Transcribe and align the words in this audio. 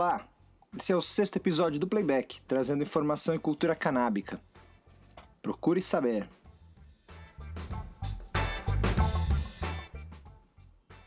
Olá, 0.00 0.26
esse 0.74 0.92
é 0.92 0.96
o 0.96 1.02
sexto 1.02 1.36
episódio 1.36 1.78
do 1.78 1.86
Playback, 1.86 2.40
trazendo 2.48 2.82
informação 2.82 3.34
e 3.34 3.38
cultura 3.38 3.76
canábica. 3.76 4.40
Procure 5.42 5.82
saber. 5.82 6.26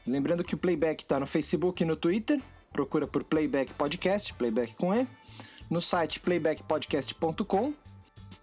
Lembrando 0.05 0.43
que 0.43 0.53
o 0.53 0.59
Playback 0.59 1.01
está 1.01 1.19
no 1.19 1.25
Facebook 1.25 1.81
e 1.81 1.87
no 1.87 1.95
Twitter, 1.95 2.39
procura 2.71 3.07
por 3.07 3.23
Playback 3.23 3.73
Podcast, 3.73 4.31
Playback 4.35 4.75
com 4.75 4.93
E, 4.93 5.07
no 5.71 5.81
site 5.81 6.19
playbackpodcast.com, 6.19 7.73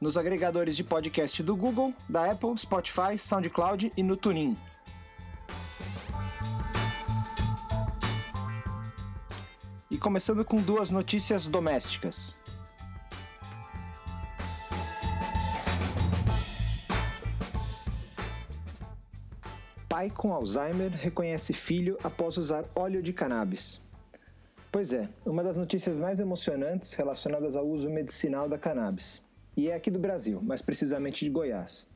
nos 0.00 0.18
agregadores 0.18 0.76
de 0.76 0.82
podcast 0.82 1.44
do 1.44 1.54
Google, 1.54 1.94
da 2.08 2.28
Apple, 2.28 2.58
Spotify, 2.58 3.16
SoundCloud 3.16 3.92
e 3.96 4.02
no 4.02 4.16
TuneIn. 4.16 4.56
Começando 10.00 10.42
com 10.46 10.56
duas 10.62 10.90
notícias 10.90 11.46
domésticas. 11.46 12.34
Pai 19.86 20.08
com 20.08 20.32
Alzheimer 20.32 20.90
reconhece 20.90 21.52
filho 21.52 21.98
após 22.02 22.38
usar 22.38 22.64
óleo 22.74 23.02
de 23.02 23.12
cannabis. 23.12 23.78
Pois 24.72 24.92
é, 24.94 25.06
uma 25.26 25.44
das 25.44 25.58
notícias 25.58 25.98
mais 25.98 26.18
emocionantes 26.18 26.94
relacionadas 26.94 27.54
ao 27.54 27.66
uso 27.68 27.90
medicinal 27.90 28.48
da 28.48 28.56
cannabis. 28.56 29.22
E 29.54 29.68
é 29.68 29.74
aqui 29.74 29.90
do 29.90 29.98
Brasil, 29.98 30.40
mais 30.42 30.62
precisamente 30.62 31.26
de 31.26 31.30
Goiás. 31.30 31.86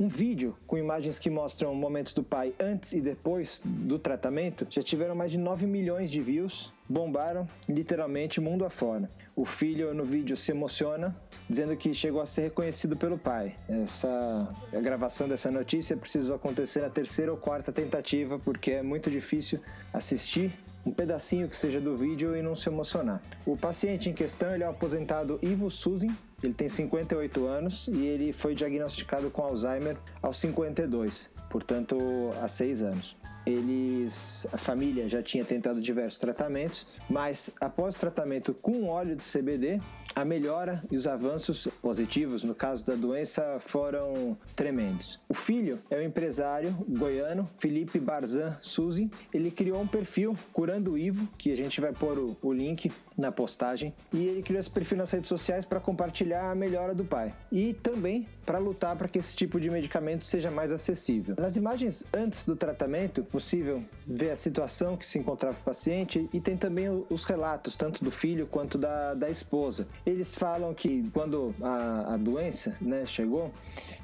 Um 0.00 0.06
vídeo 0.06 0.56
com 0.64 0.78
imagens 0.78 1.18
que 1.18 1.28
mostram 1.28 1.74
momentos 1.74 2.14
do 2.14 2.22
pai 2.22 2.54
antes 2.60 2.92
e 2.92 3.00
depois 3.00 3.60
do 3.64 3.98
tratamento 3.98 4.64
já 4.70 4.80
tiveram 4.80 5.12
mais 5.12 5.32
de 5.32 5.38
9 5.38 5.66
milhões 5.66 6.08
de 6.08 6.20
views, 6.20 6.72
bombaram 6.88 7.48
literalmente 7.68 8.40
mundo 8.40 8.64
afora. 8.64 9.10
O 9.34 9.44
filho 9.44 9.92
no 9.92 10.04
vídeo 10.04 10.36
se 10.36 10.52
emociona, 10.52 11.16
dizendo 11.50 11.76
que 11.76 11.92
chegou 11.92 12.20
a 12.20 12.26
ser 12.26 12.42
reconhecido 12.42 12.96
pelo 12.96 13.18
pai. 13.18 13.56
Essa 13.68 14.48
a 14.72 14.78
gravação 14.78 15.26
dessa 15.26 15.50
notícia 15.50 15.96
precisou 15.96 16.36
acontecer 16.36 16.80
na 16.80 16.90
terceira 16.90 17.32
ou 17.32 17.36
quarta 17.36 17.72
tentativa, 17.72 18.38
porque 18.38 18.70
é 18.70 18.82
muito 18.84 19.10
difícil 19.10 19.60
assistir 19.92 20.52
um 20.86 20.92
pedacinho 20.92 21.48
que 21.48 21.56
seja 21.56 21.80
do 21.80 21.96
vídeo 21.96 22.36
e 22.36 22.42
não 22.42 22.54
se 22.54 22.68
emocionar. 22.68 23.20
O 23.44 23.56
paciente 23.56 24.08
em 24.08 24.14
questão 24.14 24.54
ele 24.54 24.62
é 24.62 24.66
o 24.68 24.70
aposentado 24.70 25.40
Ivo 25.42 25.68
Suzin, 25.72 26.14
ele 26.42 26.54
tem 26.54 26.68
58 26.68 27.46
anos 27.46 27.88
e 27.88 28.06
ele 28.06 28.32
foi 28.32 28.54
diagnosticado 28.54 29.30
com 29.30 29.42
Alzheimer 29.42 29.96
aos 30.22 30.36
52, 30.36 31.30
portanto 31.50 31.96
há 32.42 32.48
6 32.48 32.82
anos. 32.82 33.16
Eles, 33.48 34.46
a 34.52 34.58
família 34.58 35.08
já 35.08 35.22
tinha 35.22 35.42
tentado 35.42 35.80
diversos 35.80 36.20
tratamentos, 36.20 36.86
mas 37.08 37.50
após 37.58 37.96
o 37.96 38.00
tratamento 38.00 38.52
com 38.52 38.86
óleo 38.88 39.16
de 39.16 39.24
CBD, 39.24 39.80
a 40.14 40.24
melhora 40.24 40.82
e 40.90 40.96
os 40.96 41.06
avanços 41.06 41.66
positivos 41.80 42.44
no 42.44 42.54
caso 42.54 42.84
da 42.84 42.94
doença 42.94 43.58
foram 43.60 44.36
tremendos. 44.54 45.18
O 45.28 45.34
filho 45.34 45.78
é 45.90 45.96
o 45.96 46.02
empresário 46.02 46.76
goiano 46.88 47.48
Felipe 47.58 47.98
Barzan 47.98 48.56
Suzy. 48.60 49.10
Ele 49.32 49.50
criou 49.50 49.80
um 49.80 49.86
perfil 49.86 50.36
Curando 50.52 50.92
o 50.92 50.98
Ivo, 50.98 51.28
que 51.38 51.50
a 51.50 51.56
gente 51.56 51.80
vai 51.80 51.92
pôr 51.92 52.18
o, 52.18 52.36
o 52.42 52.52
link 52.52 52.90
na 53.16 53.32
postagem, 53.32 53.94
e 54.12 54.26
ele 54.26 54.42
criou 54.42 54.60
esse 54.60 54.70
perfil 54.70 54.98
nas 54.98 55.10
redes 55.10 55.28
sociais 55.28 55.64
para 55.64 55.80
compartilhar 55.80 56.50
a 56.50 56.54
melhora 56.54 56.94
do 56.94 57.04
pai 57.04 57.34
e 57.50 57.72
também 57.72 58.26
para 58.44 58.58
lutar 58.58 58.96
para 58.96 59.08
que 59.08 59.18
esse 59.18 59.36
tipo 59.36 59.60
de 59.60 59.70
medicamento 59.70 60.24
seja 60.24 60.50
mais 60.50 60.72
acessível. 60.72 61.34
Nas 61.38 61.56
imagens 61.56 62.04
antes 62.12 62.46
do 62.46 62.56
tratamento, 62.56 63.22
possível 63.38 63.84
ver 64.04 64.32
a 64.32 64.36
situação 64.36 64.96
que 64.96 65.06
se 65.06 65.16
encontrava 65.16 65.56
o 65.56 65.62
paciente 65.62 66.28
e 66.32 66.40
tem 66.40 66.56
também 66.56 66.88
os 67.08 67.22
relatos, 67.22 67.76
tanto 67.76 68.02
do 68.02 68.10
filho 68.10 68.48
quanto 68.48 68.76
da, 68.76 69.14
da 69.14 69.30
esposa. 69.30 69.86
Eles 70.04 70.34
falam 70.34 70.74
que 70.74 71.08
quando 71.12 71.54
a, 71.62 72.14
a 72.14 72.16
doença 72.16 72.76
né, 72.80 73.06
chegou, 73.06 73.52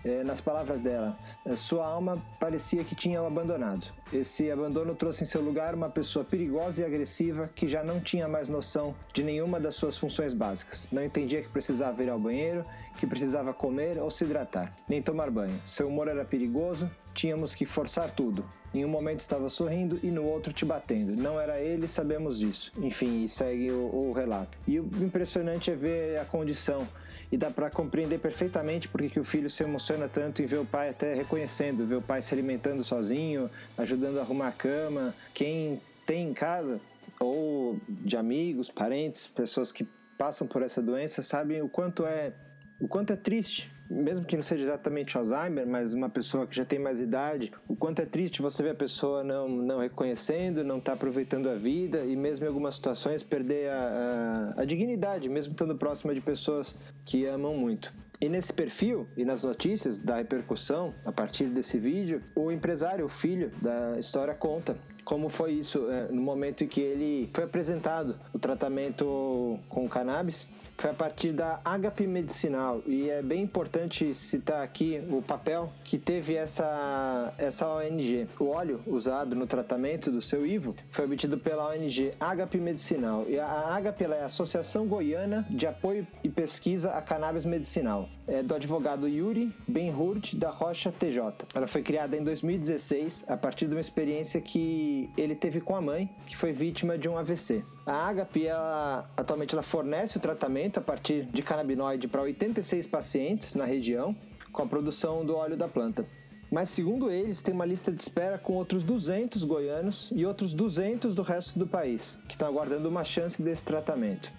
é, 0.05 0.23
nas 0.23 0.41
palavras 0.41 0.79
dela, 0.79 1.19
sua 1.57 1.85
alma 1.85 2.23
parecia 2.39 2.85
que 2.85 2.95
tinha 2.95 3.21
o 3.21 3.27
abandonado. 3.27 3.93
Esse 4.13 4.49
abandono 4.49 4.95
trouxe 4.95 5.25
em 5.25 5.27
seu 5.27 5.43
lugar 5.43 5.75
uma 5.75 5.91
pessoa 5.91 6.25
perigosa 6.25 6.83
e 6.83 6.85
agressiva 6.85 7.51
que 7.57 7.67
já 7.67 7.83
não 7.83 7.99
tinha 7.99 8.29
mais 8.29 8.49
noção 8.49 8.95
de 9.13 9.25
nenhuma 9.25 9.59
das 9.59 9.75
suas 9.75 9.97
funções 9.97 10.33
básicas. 10.33 10.87
Não 10.93 11.03
entendia 11.03 11.43
que 11.43 11.49
precisava 11.49 12.05
ir 12.05 12.09
ao 12.09 12.21
banheiro, 12.21 12.65
que 12.99 13.07
precisava 13.07 13.53
comer 13.53 13.99
ou 13.99 14.11
se 14.11 14.25
hidratar, 14.25 14.75
nem 14.89 15.03
tomar 15.03 15.31
banho. 15.31 15.61
Seu 15.65 15.89
humor 15.89 16.09
era 16.09 16.25
perigoso, 16.25 16.91
tínhamos 17.13 17.55
que 17.55 17.67
forçar 17.67 18.11
tudo. 18.11 18.45
Em 18.73 18.85
um 18.85 18.89
momento 18.89 19.21
estava 19.21 19.49
sorrindo 19.49 20.01
e 20.03 20.11
no 20.11 20.25
outro 20.25 20.53
te 20.53 20.65
batendo. 20.65 21.15
Não 21.15 21.41
era 21.41 21.61
ele, 21.61 21.87
sabemos 21.87 22.39
disso. 22.39 22.73
Enfim, 22.79 23.27
segue 23.29 23.71
o, 23.71 24.09
o 24.09 24.13
relato. 24.13 24.59
E 24.67 24.81
o 24.81 24.91
impressionante 25.01 25.71
é 25.71 25.77
ver 25.77 26.19
a 26.19 26.25
condição 26.25 26.87
e 27.31 27.37
dá 27.37 27.51
para 27.51 27.71
compreender 27.71 28.19
perfeitamente 28.19 28.89
porque 28.89 29.09
que 29.09 29.21
o 29.21 29.25
filho 29.25 29.49
se 29.49 29.63
emociona 29.63 30.09
tanto 30.09 30.43
em 30.43 30.47
ver 30.47 30.59
o 30.59 30.65
pai 30.65 30.89
até 30.89 31.15
reconhecendo, 31.15 31.87
ver 31.87 31.97
o 31.97 32.03
pai 32.03 32.21
se 32.21 32.35
alimentando 32.35 32.83
sozinho, 32.83 33.49
ajudando 33.79 34.19
a 34.19 34.23
arrumar 34.23 34.49
a 34.49 34.53
cama. 34.53 35.15
Quem 35.33 35.81
tem 36.05 36.29
em 36.29 36.35
casa 36.35 36.81
ou 37.21 37.79
de 37.89 38.17
amigos, 38.17 38.71
parentes, 38.71 39.29
pessoas 39.29 39.71
que 39.71 39.87
passam 40.19 40.47
por 40.47 40.63
essa 40.63 40.83
doença 40.83 41.23
sabem 41.23 41.63
o 41.63 41.69
quanto 41.69 42.07
é 42.07 42.33
o 42.81 42.89
quanto 42.89 43.13
é 43.13 43.17
triste, 43.17 43.71
mesmo 43.89 44.25
que 44.25 44.35
não 44.35 44.43
seja 44.43 44.65
exatamente 44.65 45.17
Alzheimer, 45.17 45.67
mas 45.67 45.95
uma 45.95 46.09
pessoa 46.09 46.47
que 46.47 46.57
já 46.57 46.65
tem 46.65 46.79
mais 46.79 47.01
idade, 47.01 47.53
o 47.69 47.77
quanto 47.77 48.01
é 48.01 48.07
triste 48.07 48.43
você 48.43 48.63
ver 48.63 48.71
a 48.71 48.75
pessoa 48.75 49.23
não, 49.23 49.49
não 49.49 49.79
reconhecendo, 49.79 50.65
não 50.65 50.79
está 50.79 50.95
aproveitando 50.95 51.49
a 51.49 51.55
vida 51.55 52.05
e 52.05 52.17
mesmo 52.17 52.45
em 52.45 52.49
algumas 52.49 52.75
situações 52.75 53.23
perder 53.23 53.71
a, 53.71 54.55
a, 54.57 54.63
a 54.63 54.65
dignidade, 54.65 55.29
mesmo 55.29 55.53
estando 55.53 55.77
próxima 55.77 56.15
de 56.15 56.21
pessoas 56.21 56.79
que 57.07 57.27
amam 57.27 57.55
muito. 57.57 57.93
E 58.25 58.29
nesse 58.31 58.55
perfil 58.55 59.07
e 59.19 59.23
nas 59.23 59.43
notícias 59.43 59.99
da 59.99 60.17
repercussão 60.17 60.95
a 61.05 61.13
partir 61.13 61.45
desse 61.45 61.79
vídeo, 61.79 62.23
o 62.35 62.51
empresário, 62.51 63.05
o 63.05 63.09
filho 63.09 63.51
da 63.61 63.99
história, 63.99 64.33
conta 64.33 64.79
como 65.05 65.29
foi 65.29 65.53
isso 65.53 65.91
é, 65.91 66.09
no 66.11 66.23
momento 66.23 66.65
em 66.65 66.67
que 66.67 66.81
ele 66.81 67.29
foi 67.33 67.45
apresentado 67.45 68.17
o 68.33 68.39
tratamento 68.39 69.59
com 69.69 69.87
cannabis. 69.89 70.49
Foi 70.77 70.91
a 70.91 70.95
partir 70.95 71.33
da 71.33 71.61
Agape 71.65 72.07
Medicinal. 72.07 72.83
E 72.87 73.09
é 73.09 73.23
bem 73.23 73.43
importante 73.43 74.13
citar 74.15 74.63
aqui 74.63 75.01
o 75.09 75.23
papel 75.23 75.71
que 75.85 75.99
teve 75.99 76.35
essa, 76.35 77.33
essa 77.39 77.69
ONG. 77.69 78.27
O 78.41 78.47
óleo 78.47 78.81
usado 78.87 79.37
no 79.37 79.47
tratamento 79.47 80.11
do 80.11 80.21
seu 80.21 80.45
Ivo 80.45 80.75
foi 80.91 81.05
obtido 81.05 81.39
pela 81.39 81.69
ONG 81.69 82.13
Agape 82.19 82.59
Medicinal. 82.59 83.25
E 83.29 83.39
a 83.39 83.77
Agape 83.77 84.05
é 84.05 84.23
a 84.23 84.25
Associação 84.25 84.87
Goiana 84.87 85.47
de 85.49 85.67
Apoio 85.67 86.07
e 86.25 86.29
Pesquisa 86.29 86.91
a 86.93 87.03
Cannabis 87.03 87.45
Medicinal, 87.45 88.09
é 88.27 88.43
do 88.43 88.55
advogado 88.55 89.07
Yuri 89.07 89.55
Benhurt 89.69 90.35
da 90.35 90.51
Rocha 90.51 90.91
TJ. 90.91 91.47
Ela 91.55 91.67
foi 91.67 91.83
criada 91.83 92.17
em 92.17 92.23
2016 92.23 93.25
a 93.29 93.37
partir 93.37 93.67
de 93.67 93.75
uma 93.75 93.81
experiência 93.81 94.41
que 94.41 95.11
ele 95.17 95.35
teve 95.35 95.61
com 95.61 95.77
a 95.77 95.81
mãe, 95.81 96.09
que 96.27 96.37
foi 96.37 96.53
vítima 96.53 96.97
de 96.97 97.09
um 97.09 97.19
AVC. 97.19 97.65
A 97.87 98.09
Agape, 98.09 98.47
ela, 98.47 99.11
atualmente, 99.17 99.55
ela 99.55 99.63
fornece 99.63 100.17
o 100.17 100.21
tratamento 100.21 100.79
a 100.79 100.83
partir 100.83 101.27
de 101.27 101.43
canabinoide 101.43 102.09
para 102.09 102.23
86 102.23 102.87
pacientes 102.87 103.55
na 103.55 103.65
região, 103.65 104.17
com 104.53 104.63
a 104.63 104.67
produção 104.67 105.25
do 105.25 105.37
óleo 105.37 105.57
da 105.57 105.69
planta. 105.69 106.07
Mas, 106.51 106.69
segundo 106.69 107.11
eles, 107.11 107.43
tem 107.43 107.53
uma 107.53 107.67
lista 107.67 107.91
de 107.91 108.01
espera 108.01 108.39
com 108.39 108.53
outros 108.53 108.85
200 108.85 109.43
goianos 109.45 110.13
e 110.15 110.25
outros 110.25 110.55
200 110.55 111.15
do 111.15 111.23
resto 111.23 111.59
do 111.59 111.67
país, 111.67 112.19
que 112.29 112.35
estão 112.35 112.47
aguardando 112.47 112.89
uma 112.89 113.03
chance 113.03 113.43
desse 113.43 113.65
tratamento. 113.65 114.31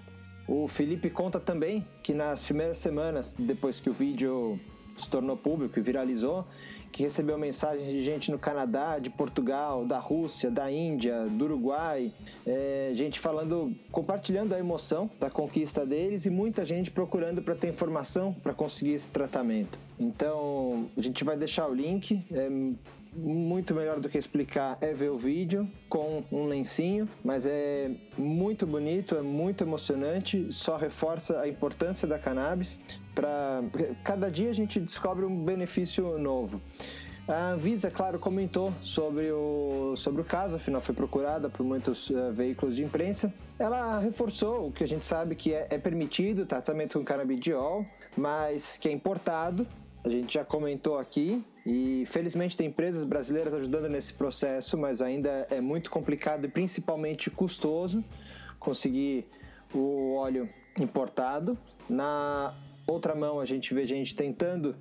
O 0.48 0.68
Felipe 0.68 1.10
conta 1.10 1.40
também 1.40 1.86
que 2.04 2.14
nas 2.14 2.42
primeiras 2.42 2.78
semanas, 2.78 3.36
depois 3.38 3.80
que 3.80 3.90
o 3.90 3.94
vídeo 3.94 4.60
se 4.98 5.10
tornou 5.10 5.36
público 5.36 5.78
e 5.78 5.82
viralizou, 5.82 6.46
que 6.92 7.04
recebeu 7.04 7.38
mensagens 7.38 7.92
de 7.92 8.02
gente 8.02 8.32
no 8.32 8.40
Canadá, 8.40 9.00
de 9.00 9.10
Portugal, 9.10 9.86
da 9.86 10.00
Rússia, 10.00 10.50
da 10.50 10.72
Índia, 10.72 11.26
do 11.26 11.44
Uruguai, 11.44 12.10
é, 12.48 12.92
gente 12.94 13.20
falando, 13.20 13.76
compartilhando 13.92 14.54
a 14.54 14.60
emoção 14.60 15.10
da 15.20 15.30
conquista 15.30 15.86
deles 15.86 16.26
e 16.26 16.30
muita 16.30 16.66
gente 16.66 16.90
procurando 16.92 17.42
para 17.42 17.54
ter 17.54 17.68
informação 17.68 18.32
para 18.32 18.54
conseguir 18.54 18.94
esse 18.94 19.10
tratamento. 19.10 19.78
Então, 20.00 20.88
a 20.96 21.02
gente 21.02 21.22
vai 21.26 21.36
deixar 21.36 21.68
o 21.68 21.74
link. 21.74 22.24
É, 22.32 22.50
muito 23.16 23.74
melhor 23.74 24.00
do 24.00 24.10
que 24.10 24.18
explicar 24.18 24.78
é 24.82 24.94
ver 24.94 25.10
o 25.10 25.18
vídeo 25.18 25.70
com 25.88 26.24
um 26.32 26.46
lencinho, 26.46 27.08
mas 27.24 27.46
é 27.48 27.92
muito 28.18 28.68
bonito, 28.68 29.16
é 29.16 29.22
muito 29.22 29.64
emocionante, 29.64 30.52
só 30.52 30.76
reforça 30.76 31.40
a 31.40 31.48
importância 31.48 32.08
da 32.08 32.20
cannabis 32.20 32.80
para 33.16 33.64
cada 34.04 34.30
dia 34.30 34.50
a 34.50 34.54
gente 34.54 34.80
descobre 34.80 35.26
um 35.26 35.44
benefício 35.44 36.20
novo. 36.20 36.62
A 37.28 37.54
Anvisa, 37.54 37.90
claro, 37.90 38.20
comentou 38.20 38.72
sobre 38.82 39.32
o, 39.32 39.96
sobre 39.96 40.22
o 40.22 40.24
caso, 40.26 40.58
afinal 40.58 40.80
foi 40.80 40.94
procurada 40.94 41.50
por 41.50 41.66
muitos 41.66 42.12
uh, 42.12 42.32
veículos 42.32 42.76
de 42.76 42.84
imprensa. 42.84 43.34
Ela 43.58 43.98
reforçou 44.00 44.68
o 44.68 44.72
que 44.72 44.84
a 44.84 44.88
gente 44.88 45.06
sabe 45.06 45.34
que 45.34 45.52
é, 45.52 45.66
é 45.72 45.78
permitido 45.80 46.44
o 46.44 46.46
tratamento 46.46 47.00
com 47.00 47.06
canabidiol, 47.06 47.84
mas 48.16 48.78
que 48.78 48.88
é 48.88 48.92
importado. 48.92 49.66
A 50.04 50.10
gente 50.10 50.36
já 50.36 50.46
comentou 50.46 51.00
aqui 51.00 51.44
e 51.66 52.06
felizmente 52.06 52.56
tem 52.56 52.68
empresas 52.68 53.04
brasileiras 53.04 53.54
ajudando 53.54 53.90
nesse 53.90 54.14
processo, 54.14 54.78
mas 54.78 55.02
ainda 55.02 55.48
é 55.50 55.60
muito 55.60 55.90
complicado 55.90 56.46
e 56.46 56.48
principalmente 56.48 57.32
custoso 57.32 58.04
conseguir 58.60 59.26
o 59.74 60.16
óleo 60.16 60.48
importado. 60.80 61.58
Na 61.90 62.54
outra 62.86 63.16
mão 63.16 63.40
a 63.40 63.46
gente 63.46 63.74
vê 63.74 63.84
gente 63.84 64.16
tentando 64.16 64.76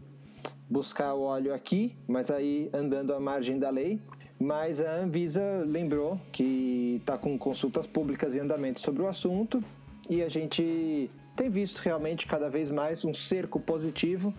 buscar 0.69 1.15
o 1.15 1.23
óleo 1.23 1.55
aqui, 1.55 1.97
mas 2.07 2.31
aí 2.31 2.69
andando 2.73 3.15
à 3.15 3.21
margem 3.21 3.59
da 3.59 3.71
lei. 3.71 3.99
Mas 4.39 4.81
a 4.83 4.97
Anvisa 4.97 5.65
lembrou 5.65 6.21
que 6.33 6.99
está 7.01 7.17
com 7.17 7.39
consultas 7.39 7.87
públicas 7.87 8.37
em 8.37 8.41
andamento 8.41 8.81
sobre 8.81 9.01
o 9.01 9.07
assunto 9.07 9.63
e 10.11 10.23
a 10.23 10.29
gente 10.29 11.11
tem 11.35 11.49
visto 11.49 11.79
realmente 11.79 12.27
cada 12.27 12.51
vez 12.51 12.71
mais 12.71 13.05
um 13.05 13.15
cerco 13.15 13.59
positivo 13.59 14.35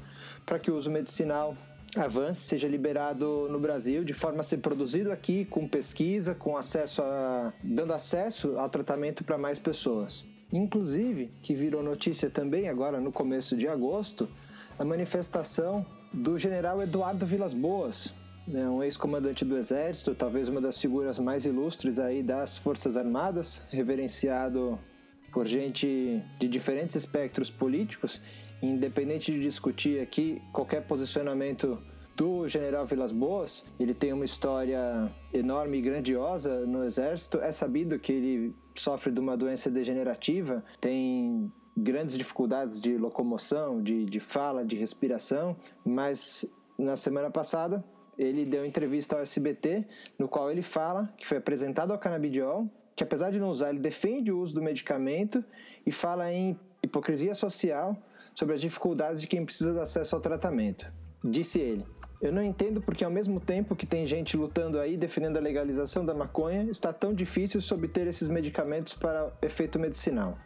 para 0.45 0.59
que 0.59 0.69
o 0.69 0.75
uso 0.75 0.91
medicinal 0.91 1.57
avance, 1.95 2.41
seja 2.41 2.67
liberado 2.67 3.47
no 3.49 3.59
Brasil, 3.59 4.03
de 4.03 4.13
forma 4.13 4.41
a 4.41 4.43
ser 4.43 4.57
produzido 4.57 5.11
aqui, 5.11 5.45
com 5.45 5.67
pesquisa, 5.67 6.35
com 6.35 6.57
acesso 6.57 7.01
a. 7.01 7.53
dando 7.63 7.93
acesso 7.93 8.57
ao 8.57 8.69
tratamento 8.69 9.23
para 9.23 9.37
mais 9.37 9.59
pessoas. 9.59 10.25
Inclusive, 10.51 11.31
que 11.41 11.53
virou 11.53 11.81
notícia 11.81 12.29
também 12.29 12.69
agora 12.69 12.99
no 12.99 13.11
começo 13.11 13.57
de 13.57 13.67
agosto, 13.67 14.29
a 14.77 14.85
manifestação 14.85 15.85
do 16.13 16.37
general 16.37 16.81
Eduardo 16.81 17.25
Vilas 17.25 17.53
Boas, 17.53 18.13
né, 18.47 18.67
um 18.69 18.83
ex-comandante 18.83 19.43
do 19.43 19.57
Exército, 19.57 20.13
talvez 20.13 20.47
uma 20.47 20.61
das 20.61 20.77
figuras 20.77 21.19
mais 21.19 21.45
ilustres 21.45 21.97
aí 21.97 22.21
das 22.21 22.57
Forças 22.57 22.95
Armadas, 22.95 23.63
reverenciado 23.69 24.79
por 25.33 25.45
gente 25.45 26.23
de 26.39 26.47
diferentes 26.47 26.95
espectros 26.95 27.49
políticos 27.49 28.21
independente 28.71 29.31
de 29.31 29.39
discutir 29.39 30.01
aqui 30.01 30.41
qualquer 30.51 30.81
posicionamento 30.85 31.77
do 32.15 32.47
general 32.47 32.85
Vilas 32.85 33.11
Boas, 33.11 33.65
ele 33.79 33.93
tem 33.93 34.13
uma 34.13 34.23
história 34.23 35.11
enorme 35.33 35.77
e 35.77 35.81
grandiosa 35.81 36.65
no 36.65 36.83
exército. 36.83 37.39
É 37.41 37.51
sabido 37.51 37.99
que 37.99 38.13
ele 38.13 38.55
sofre 38.73 39.11
de 39.11 39.19
uma 39.19 39.35
doença 39.35 39.69
degenerativa, 39.69 40.63
tem 40.79 41.51
grandes 41.75 42.17
dificuldades 42.17 42.79
de 42.79 42.97
locomoção, 42.97 43.81
de, 43.81 44.05
de 44.05 44.19
fala, 44.19 44.63
de 44.63 44.77
respiração, 44.77 45.57
mas 45.83 46.45
na 46.77 46.95
semana 46.95 47.29
passada 47.29 47.83
ele 48.17 48.45
deu 48.45 48.65
entrevista 48.65 49.17
ao 49.17 49.21
SBT, 49.21 49.85
no 50.17 50.27
qual 50.27 50.49
ele 50.49 50.61
fala 50.61 51.13
que 51.17 51.27
foi 51.27 51.37
apresentado 51.37 51.91
ao 51.91 51.99
canabidiol, 51.99 52.69
que 52.95 53.03
apesar 53.03 53.29
de 53.29 53.39
não 53.39 53.49
usar, 53.49 53.71
ele 53.71 53.79
defende 53.79 54.31
o 54.31 54.39
uso 54.39 54.55
do 54.55 54.61
medicamento 54.61 55.43
e 55.85 55.91
fala 55.91 56.31
em 56.31 56.57
hipocrisia 56.81 57.35
social 57.35 57.97
sobre 58.35 58.53
as 58.53 58.61
dificuldades 58.61 59.21
de 59.21 59.27
quem 59.27 59.43
precisa 59.43 59.73
de 59.73 59.79
acesso 59.79 60.15
ao 60.15 60.21
tratamento. 60.21 60.91
Disse 61.23 61.59
ele: 61.59 61.85
Eu 62.21 62.31
não 62.31 62.43
entendo 62.43 62.81
porque, 62.81 63.03
ao 63.03 63.09
mesmo 63.09 63.39
tempo 63.39 63.75
que 63.75 63.85
tem 63.85 64.05
gente 64.05 64.37
lutando 64.37 64.79
aí 64.79 64.97
defendendo 64.97 65.37
a 65.37 65.41
legalização 65.41 66.05
da 66.05 66.13
maconha, 66.13 66.69
está 66.69 66.93
tão 66.93 67.13
difícil 67.13 67.59
obter 67.75 68.05
esses 68.05 68.29
medicamentos 68.29 68.93
para 68.93 69.33
efeito 69.41 69.79
medicinal. 69.79 70.37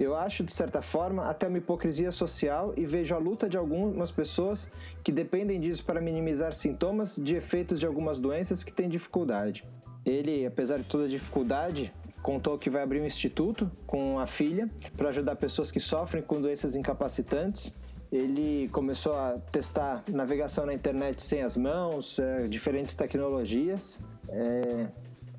Eu 0.00 0.16
acho, 0.16 0.42
de 0.42 0.52
certa 0.52 0.80
forma, 0.80 1.26
até 1.26 1.46
uma 1.46 1.58
hipocrisia 1.58 2.10
social 2.10 2.72
e 2.76 2.86
vejo 2.86 3.14
a 3.14 3.18
luta 3.18 3.48
de 3.48 3.58
algumas 3.58 4.10
pessoas 4.10 4.70
que 5.04 5.12
dependem 5.12 5.60
disso 5.60 5.84
para 5.84 6.00
minimizar 6.00 6.54
sintomas 6.54 7.16
de 7.16 7.36
efeitos 7.36 7.78
de 7.78 7.86
algumas 7.86 8.18
doenças 8.18 8.64
que 8.64 8.72
têm 8.72 8.88
dificuldade. 8.88 9.64
Ele, 10.04 10.46
apesar 10.46 10.78
de 10.78 10.84
toda 10.84 11.04
a 11.04 11.08
dificuldade, 11.08 11.92
contou 12.22 12.56
que 12.56 12.70
vai 12.70 12.82
abrir 12.82 13.00
um 13.00 13.04
instituto 13.04 13.70
com 13.86 14.18
a 14.18 14.26
filha 14.26 14.70
para 14.96 15.08
ajudar 15.08 15.36
pessoas 15.36 15.70
que 15.70 15.80
sofrem 15.80 16.22
com 16.22 16.40
doenças 16.40 16.76
incapacitantes. 16.76 17.74
Ele 18.10 18.68
começou 18.68 19.14
a 19.14 19.38
testar 19.50 20.04
navegação 20.08 20.66
na 20.66 20.74
internet 20.74 21.22
sem 21.22 21.42
as 21.42 21.56
mãos, 21.56 22.18
é, 22.18 22.46
diferentes 22.46 22.94
tecnologias. 22.94 24.00
É 24.28 24.86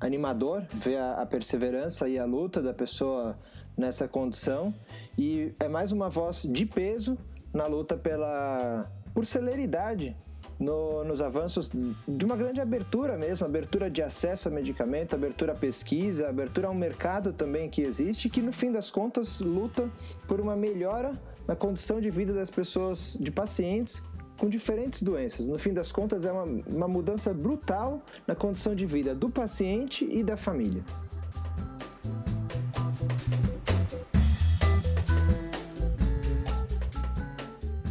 animador 0.00 0.64
ver 0.72 0.98
a, 0.98 1.22
a 1.22 1.26
perseverança 1.26 2.08
e 2.08 2.18
a 2.18 2.24
luta 2.24 2.60
da 2.60 2.74
pessoa 2.74 3.38
nessa 3.76 4.06
condição 4.06 4.72
e 5.18 5.52
é 5.58 5.68
mais 5.68 5.92
uma 5.92 6.08
voz 6.08 6.42
de 6.42 6.66
peso 6.66 7.16
na 7.52 7.66
luta 7.66 7.96
pela 7.96 8.90
por 9.12 9.24
celeridade 9.24 10.16
no, 10.64 11.04
nos 11.04 11.20
avanços 11.20 11.70
de 12.08 12.24
uma 12.24 12.36
grande 12.36 12.60
abertura 12.60 13.16
mesmo, 13.16 13.46
abertura 13.46 13.90
de 13.90 14.02
acesso 14.02 14.48
a 14.48 14.50
medicamento, 14.50 15.14
abertura 15.14 15.52
à 15.52 15.54
pesquisa, 15.54 16.28
abertura 16.28 16.68
a 16.68 16.70
um 16.70 16.74
mercado 16.74 17.32
também 17.32 17.68
que 17.68 17.82
existe, 17.82 18.28
que 18.28 18.40
no 18.40 18.52
fim 18.52 18.72
das 18.72 18.90
contas 18.90 19.40
luta 19.40 19.88
por 20.26 20.40
uma 20.40 20.56
melhora 20.56 21.12
na 21.46 21.54
condição 21.54 22.00
de 22.00 22.10
vida 22.10 22.32
das 22.32 22.50
pessoas, 22.50 23.16
de 23.20 23.30
pacientes 23.30 24.02
com 24.36 24.48
diferentes 24.48 25.02
doenças. 25.02 25.46
No 25.46 25.58
fim 25.58 25.72
das 25.72 25.92
contas, 25.92 26.24
é 26.24 26.32
uma, 26.32 26.44
uma 26.66 26.88
mudança 26.88 27.32
brutal 27.32 28.02
na 28.26 28.34
condição 28.34 28.74
de 28.74 28.86
vida 28.86 29.14
do 29.14 29.30
paciente 29.30 30.06
e 30.10 30.22
da 30.22 30.36
família. 30.36 30.82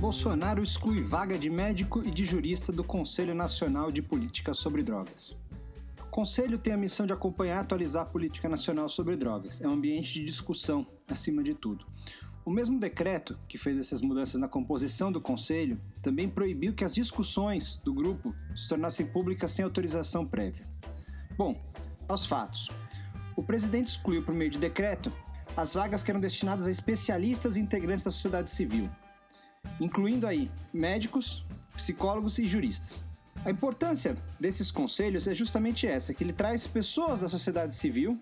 Bolsonaro 0.03 0.61
exclui 0.61 1.01
vaga 1.01 1.39
de 1.39 1.49
médico 1.49 2.05
e 2.05 2.11
de 2.11 2.25
jurista 2.25 2.73
do 2.73 2.83
Conselho 2.83 3.33
Nacional 3.33 3.89
de 3.89 4.01
Política 4.01 4.53
sobre 4.53 4.83
Drogas. 4.83 5.33
O 5.97 6.09
Conselho 6.11 6.59
tem 6.59 6.73
a 6.73 6.77
missão 6.77 7.05
de 7.05 7.13
acompanhar 7.13 7.55
e 7.55 7.59
atualizar 7.59 8.03
a 8.03 8.05
política 8.05 8.49
nacional 8.49 8.89
sobre 8.89 9.15
drogas. 9.15 9.61
É 9.61 9.67
um 9.67 9.71
ambiente 9.71 10.15
de 10.15 10.25
discussão, 10.25 10.85
acima 11.07 11.41
de 11.41 11.53
tudo. 11.53 11.85
O 12.43 12.51
mesmo 12.51 12.81
decreto 12.81 13.39
que 13.47 13.57
fez 13.57 13.77
essas 13.77 14.01
mudanças 14.01 14.41
na 14.41 14.49
composição 14.49 15.09
do 15.09 15.21
Conselho 15.21 15.79
também 16.01 16.27
proibiu 16.27 16.73
que 16.73 16.83
as 16.83 16.93
discussões 16.93 17.77
do 17.77 17.93
grupo 17.93 18.35
se 18.53 18.67
tornassem 18.67 19.05
públicas 19.05 19.51
sem 19.51 19.63
autorização 19.63 20.25
prévia. 20.25 20.67
Bom, 21.37 21.63
aos 22.09 22.25
fatos. 22.25 22.69
O 23.37 23.41
presidente 23.41 23.87
excluiu, 23.87 24.21
por 24.21 24.35
meio 24.35 24.51
de 24.51 24.59
decreto, 24.59 25.13
as 25.55 25.73
vagas 25.73 26.03
que 26.03 26.11
eram 26.11 26.19
destinadas 26.19 26.67
a 26.67 26.71
especialistas 26.71 27.55
e 27.55 27.61
integrantes 27.61 28.03
da 28.03 28.11
sociedade 28.11 28.51
civil, 28.51 28.89
incluindo 29.79 30.27
aí 30.27 30.49
médicos, 30.73 31.45
psicólogos 31.75 32.39
e 32.39 32.45
juristas. 32.45 33.03
A 33.45 33.51
importância 33.51 34.15
desses 34.39 34.71
conselhos 34.71 35.27
é 35.27 35.33
justamente 35.33 35.85
essa, 35.85 36.13
que 36.13 36.23
ele 36.23 36.31
traz 36.31 36.65
pessoas 36.65 37.19
da 37.19 37.27
sociedade 37.27 37.73
civil, 37.73 38.17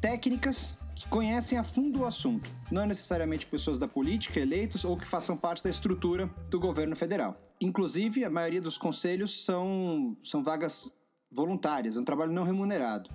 técnicas 0.00 0.78
que 0.96 1.08
conhecem 1.08 1.56
a 1.56 1.62
fundo 1.62 2.00
o 2.00 2.04
assunto, 2.04 2.50
não 2.70 2.84
necessariamente 2.84 3.46
pessoas 3.46 3.78
da 3.78 3.86
política, 3.86 4.40
eleitos 4.40 4.84
ou 4.84 4.96
que 4.96 5.06
façam 5.06 5.36
parte 5.36 5.62
da 5.62 5.70
estrutura 5.70 6.28
do 6.50 6.58
governo 6.58 6.96
federal. 6.96 7.36
Inclusive, 7.60 8.24
a 8.24 8.30
maioria 8.30 8.60
dos 8.60 8.76
conselhos 8.76 9.44
são, 9.44 10.16
são 10.24 10.42
vagas 10.42 10.92
voluntárias, 11.30 11.96
é 11.96 12.00
um 12.00 12.04
trabalho 12.04 12.32
não 12.32 12.42
remunerado. 12.42 13.08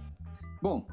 Bom, 0.61 0.87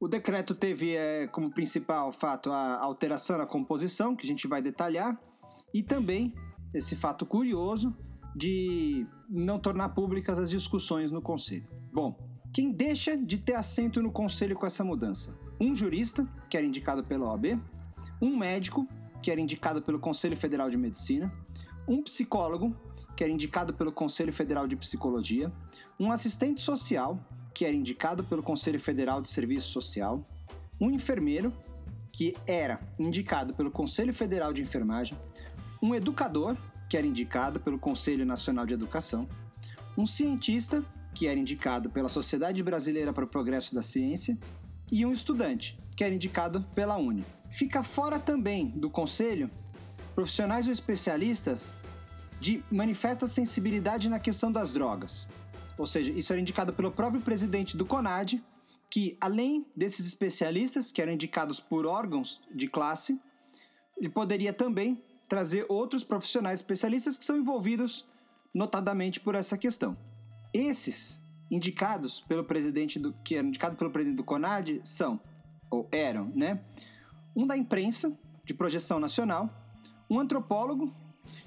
o 0.00 0.08
decreto 0.08 0.56
teve 0.56 0.96
é, 0.96 1.28
como 1.28 1.52
principal 1.52 2.10
fato 2.10 2.50
a 2.50 2.78
alteração 2.80 3.38
na 3.38 3.46
composição, 3.46 4.16
que 4.16 4.24
a 4.24 4.28
gente 4.28 4.48
vai 4.48 4.60
detalhar, 4.60 5.16
e 5.74 5.82
também 5.82 6.32
esse 6.72 6.94
fato 6.94 7.26
curioso 7.26 7.94
de 8.34 9.06
não 9.28 9.58
tornar 9.58 9.90
públicas 9.90 10.38
as 10.38 10.48
discussões 10.48 11.10
no 11.10 11.20
conselho. 11.20 11.68
Bom, 11.92 12.16
quem 12.52 12.70
deixa 12.70 13.16
de 13.16 13.36
ter 13.38 13.54
assento 13.54 14.00
no 14.00 14.12
conselho 14.12 14.54
com 14.54 14.64
essa 14.64 14.84
mudança? 14.84 15.36
Um 15.60 15.74
jurista, 15.74 16.26
que 16.48 16.56
era 16.56 16.64
indicado 16.64 17.02
pela 17.02 17.26
OAB, 17.26 17.60
um 18.22 18.36
médico, 18.36 18.88
que 19.20 19.30
era 19.30 19.40
indicado 19.40 19.82
pelo 19.82 19.98
Conselho 19.98 20.36
Federal 20.36 20.68
de 20.68 20.76
Medicina, 20.76 21.32
um 21.88 22.02
psicólogo, 22.02 22.76
que 23.16 23.24
era 23.24 23.32
indicado 23.32 23.72
pelo 23.72 23.92
Conselho 23.92 24.32
Federal 24.32 24.66
de 24.66 24.76
Psicologia, 24.76 25.52
um 25.98 26.10
assistente 26.12 26.60
social, 26.60 27.18
que 27.52 27.64
era 27.64 27.74
indicado 27.74 28.22
pelo 28.24 28.42
Conselho 28.42 28.80
Federal 28.80 29.20
de 29.20 29.28
Serviço 29.28 29.68
Social, 29.68 30.26
um 30.80 30.90
enfermeiro, 30.90 31.52
que 32.12 32.36
era 32.46 32.80
indicado 32.98 33.54
pelo 33.54 33.70
Conselho 33.70 34.12
Federal 34.12 34.52
de 34.52 34.62
Enfermagem, 34.62 35.16
um 35.84 35.94
educador, 35.94 36.56
que 36.88 36.96
era 36.96 37.06
indicado 37.06 37.60
pelo 37.60 37.78
Conselho 37.78 38.24
Nacional 38.24 38.64
de 38.64 38.72
Educação, 38.72 39.28
um 39.98 40.06
cientista, 40.06 40.82
que 41.14 41.26
era 41.26 41.38
indicado 41.38 41.90
pela 41.90 42.08
Sociedade 42.08 42.62
Brasileira 42.62 43.12
para 43.12 43.24
o 43.24 43.28
Progresso 43.28 43.74
da 43.74 43.82
Ciência, 43.82 44.38
e 44.90 45.04
um 45.04 45.12
estudante, 45.12 45.76
que 45.94 46.02
era 46.02 46.14
indicado 46.14 46.62
pela 46.74 46.96
UNE. 46.96 47.22
Fica 47.50 47.82
fora 47.82 48.18
também 48.18 48.68
do 48.70 48.88
conselho 48.88 49.50
profissionais 50.14 50.66
ou 50.66 50.72
especialistas 50.72 51.76
de 52.40 52.64
manifesta 52.70 53.26
sensibilidade 53.26 54.08
na 54.08 54.18
questão 54.18 54.50
das 54.50 54.72
drogas. 54.72 55.28
Ou 55.76 55.84
seja, 55.84 56.10
isso 56.12 56.32
era 56.32 56.40
indicado 56.40 56.72
pelo 56.72 56.92
próprio 56.92 57.20
presidente 57.20 57.76
do 57.76 57.84
CONAD, 57.84 58.42
que 58.88 59.18
além 59.20 59.66
desses 59.76 60.06
especialistas, 60.06 60.90
que 60.90 61.02
eram 61.02 61.12
indicados 61.12 61.60
por 61.60 61.84
órgãos 61.84 62.40
de 62.54 62.68
classe, 62.68 63.20
ele 63.98 64.08
poderia 64.08 64.52
também 64.52 64.98
trazer 65.28 65.66
outros 65.68 66.04
profissionais 66.04 66.60
especialistas 66.60 67.18
que 67.18 67.24
são 67.24 67.36
envolvidos 67.36 68.04
notadamente 68.52 69.20
por 69.20 69.34
essa 69.34 69.58
questão. 69.58 69.96
Esses 70.52 71.22
indicados 71.50 72.20
pelo 72.20 72.44
presidente 72.44 72.98
do 72.98 73.12
que 73.12 73.36
eram 73.36 73.48
indicados 73.48 73.76
pelo 73.76 73.90
presidente 73.90 74.16
do 74.16 74.24
CONAD 74.24 74.80
são 74.84 75.20
ou 75.70 75.88
eram, 75.90 76.30
né? 76.34 76.60
Um 77.34 77.46
da 77.46 77.56
imprensa 77.56 78.12
de 78.44 78.54
projeção 78.54 79.00
nacional, 79.00 79.50
um 80.08 80.20
antropólogo 80.20 80.92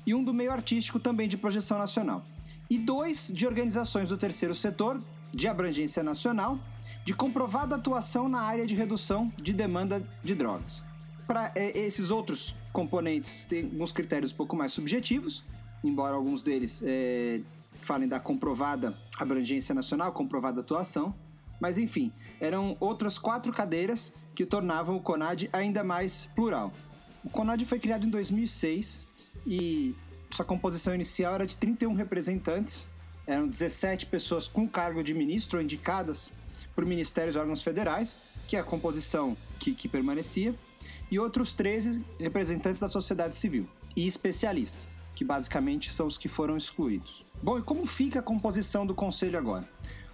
e 0.06 0.14
um 0.14 0.24
do 0.24 0.34
meio 0.34 0.52
artístico 0.52 1.00
também 1.00 1.28
de 1.28 1.38
projeção 1.38 1.78
nacional. 1.78 2.24
E 2.70 2.78
dois 2.78 3.32
de 3.34 3.48
organizações 3.48 4.10
do 4.10 4.18
terceiro 4.18 4.54
setor 4.54 5.02
de 5.34 5.48
abrangência 5.48 6.04
nacional, 6.04 6.60
de 7.06 7.14
comprovada 7.14 7.76
atuação 7.76 8.28
na 8.28 8.42
área 8.42 8.66
de 8.66 8.76
redução 8.76 9.32
de 9.38 9.54
demanda 9.54 10.06
de 10.24 10.36
drogas. 10.36 10.84
para 11.26 11.52
é, 11.56 11.78
esses 11.78 12.10
outros 12.10 12.56
componentes 12.78 13.48
tem 13.48 13.64
alguns 13.64 13.92
critérios 13.92 14.32
um 14.32 14.36
pouco 14.36 14.56
mais 14.56 14.72
subjetivos, 14.72 15.44
embora 15.84 16.14
alguns 16.14 16.44
deles 16.44 16.84
é, 16.86 17.42
falem 17.80 18.08
da 18.08 18.20
comprovada 18.20 18.94
abrangência 19.18 19.74
nacional, 19.74 20.12
comprovada 20.12 20.62
atuação. 20.62 21.16
Mas 21.60 21.80
enfim, 21.80 22.14
eram 22.40 22.78
outras 22.80 23.18
quatro 23.18 23.52
cadeiras 23.52 24.14
que 24.36 24.46
tornavam 24.46 24.96
o 24.96 25.02
CONAD 25.02 25.50
ainda 25.52 25.84
mais 25.84 26.28
plural. 26.36 26.72
O 27.24 27.32
CONAD 27.32 27.66
foi 27.66 27.80
criado 27.80 28.06
em 28.06 28.12
2006 28.12 29.08
e 29.48 29.96
sua 30.30 30.46
composição 30.46 30.94
inicial 30.94 31.34
era 31.34 31.48
de 31.48 31.58
31 31.58 31.96
representantes, 31.96 32.88
eram 33.26 33.48
17 33.48 34.06
pessoas 34.06 34.48
com 34.48 34.70
cargo 34.70 35.04
de 35.04 35.16
ministro 35.16 35.60
indicadas 35.60 36.32
por 36.76 36.86
ministérios 36.86 37.36
e 37.36 37.40
órgãos 37.40 37.64
federais, 37.64 38.20
que 38.48 38.56
é 38.56 38.60
a 38.60 38.64
composição 38.64 39.36
que, 39.60 39.74
que 39.74 39.88
permanecia, 39.88 40.54
e 41.10 41.20
outros 41.20 41.54
13 41.54 42.04
representantes 42.20 42.80
da 42.80 42.88
sociedade 42.88 43.36
civil 43.36 43.68
e 43.96 44.06
especialistas, 44.06 44.88
que 45.16 45.24
basicamente 45.24 45.92
são 45.92 46.08
os 46.08 46.18
que 46.18 46.28
foram 46.28 46.58
excluídos. 46.58 47.26
Bom, 47.42 47.58
e 47.58 47.62
como 47.62 47.86
fica 47.86 48.20
a 48.20 48.24
composição 48.24 48.86
do 48.86 48.94
conselho 48.94 49.38
agora? 49.38 49.68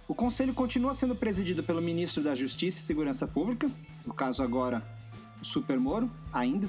O 0.06 0.14
conselho 0.14 0.52
continua 0.52 0.92
sendo 0.94 1.14
presidido 1.14 1.62
pelo 1.62 1.80
ministro 1.80 2.22
da 2.22 2.34
Justiça 2.34 2.78
e 2.78 2.82
Segurança 2.82 3.26
Pública, 3.26 3.70
no 4.06 4.12
caso 4.12 4.42
agora 4.42 4.82
o 5.40 5.44
Super 5.44 5.78
Moro, 5.78 6.10
ainda, 6.32 6.68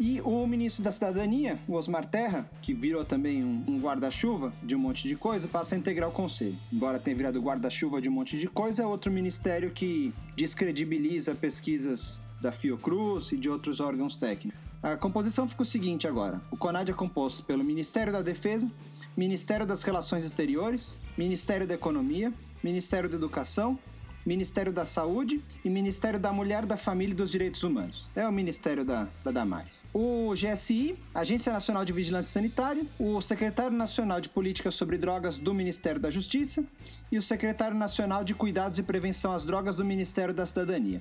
e 0.00 0.18
o 0.22 0.46
ministro 0.46 0.82
da 0.82 0.90
Cidadania, 0.90 1.58
o 1.68 1.74
Osmar 1.74 2.06
Terra, 2.06 2.50
que 2.62 2.72
virou 2.72 3.04
também 3.04 3.44
um, 3.44 3.64
um 3.68 3.78
guarda-chuva 3.78 4.50
de 4.62 4.74
um 4.74 4.78
monte 4.78 5.06
de 5.06 5.14
coisa, 5.14 5.46
passa 5.46 5.74
a 5.74 5.78
integrar 5.78 6.08
o 6.08 6.12
conselho. 6.12 6.56
Embora 6.72 6.98
tenha 6.98 7.14
virado 7.14 7.38
guarda-chuva 7.38 8.00
de 8.00 8.08
um 8.08 8.12
monte 8.12 8.38
de 8.38 8.48
coisa, 8.48 8.82
é 8.82 8.86
outro 8.86 9.12
ministério 9.12 9.70
que 9.70 10.14
descredibiliza 10.34 11.34
pesquisas 11.34 12.18
da 12.40 12.50
Fiocruz 12.50 13.32
e 13.32 13.36
de 13.36 13.48
outros 13.48 13.80
órgãos 13.80 14.16
técnicos. 14.16 14.58
A 14.82 14.96
composição 14.96 15.48
fica 15.48 15.62
o 15.62 15.66
seguinte 15.66 16.08
agora: 16.08 16.40
o 16.50 16.56
CONAD 16.56 16.90
é 16.90 16.94
composto 16.94 17.44
pelo 17.44 17.62
Ministério 17.62 18.12
da 18.12 18.22
Defesa, 18.22 18.70
Ministério 19.16 19.66
das 19.66 19.82
Relações 19.82 20.24
Exteriores, 20.24 20.96
Ministério 21.18 21.66
da 21.66 21.74
Economia, 21.74 22.32
Ministério 22.62 23.08
da 23.08 23.16
Educação, 23.16 23.78
Ministério 24.24 24.72
da 24.72 24.84
Saúde 24.84 25.42
e 25.64 25.70
Ministério 25.70 26.18
da 26.18 26.32
Mulher, 26.32 26.66
da 26.66 26.76
Família 26.76 27.12
e 27.12 27.16
dos 27.16 27.30
Direitos 27.30 27.62
Humanos. 27.62 28.08
É 28.14 28.26
o 28.26 28.32
Ministério 28.32 28.84
da, 28.84 29.08
da 29.24 29.30
Damais. 29.30 29.84
O 29.92 30.32
GSI, 30.34 30.96
Agência 31.14 31.52
Nacional 31.52 31.84
de 31.84 31.92
Vigilância 31.92 32.32
Sanitária, 32.32 32.84
o 32.98 33.20
Secretário 33.20 33.76
Nacional 33.76 34.20
de 34.20 34.28
Políticas 34.28 34.74
sobre 34.74 34.98
Drogas 34.98 35.38
do 35.38 35.54
Ministério 35.54 36.00
da 36.00 36.10
Justiça 36.10 36.64
e 37.10 37.16
o 37.16 37.22
Secretário 37.22 37.76
Nacional 37.76 38.22
de 38.22 38.34
Cuidados 38.34 38.78
e 38.78 38.82
Prevenção 38.82 39.32
às 39.32 39.44
Drogas 39.44 39.76
do 39.76 39.84
Ministério 39.84 40.34
da 40.34 40.44
Cidadania. 40.44 41.00